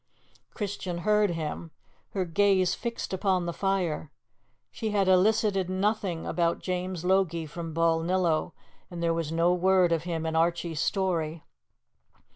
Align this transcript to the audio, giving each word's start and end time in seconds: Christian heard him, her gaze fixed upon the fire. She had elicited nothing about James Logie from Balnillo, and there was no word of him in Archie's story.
Christian 0.55 0.97
heard 1.05 1.29
him, 1.29 1.69
her 2.13 2.25
gaze 2.25 2.73
fixed 2.73 3.13
upon 3.13 3.45
the 3.45 3.53
fire. 3.53 4.11
She 4.71 4.89
had 4.89 5.07
elicited 5.07 5.69
nothing 5.69 6.25
about 6.25 6.57
James 6.59 7.05
Logie 7.05 7.45
from 7.45 7.71
Balnillo, 7.71 8.53
and 8.89 9.03
there 9.03 9.13
was 9.13 9.31
no 9.31 9.53
word 9.53 9.91
of 9.91 10.05
him 10.05 10.25
in 10.25 10.35
Archie's 10.35 10.79
story. 10.79 11.43